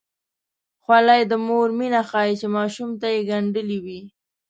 [0.83, 4.01] خولۍ د مور مینه ښيي چې ماشوم ته یې ګنډلې وي.